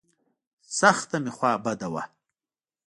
[0.79, 2.03] سخته مې خوا بده وه.